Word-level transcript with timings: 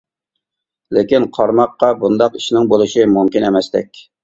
لېكىن 0.97 1.27
قارىماققا 1.35 1.91
بۇنداق 2.01 2.41
ئىشنىڭ 2.41 2.73
بولۇشى 2.75 3.09
مۇمكىن 3.15 3.49
ئەمەستەك! 3.53 4.05